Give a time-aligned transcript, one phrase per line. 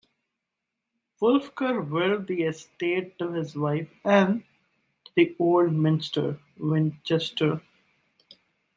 [1.21, 4.43] Wulfgar willed the estate to his wife and then
[5.05, 7.61] to the Old Minster, Winchester.